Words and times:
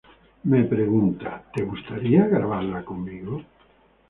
Él 0.43 0.49
me 0.51 0.63
pregunta 0.63 1.43
'¿Te 1.53 1.61
gustaría 1.63 2.25
grabarla 2.25 2.83
conmigo? 2.83 3.43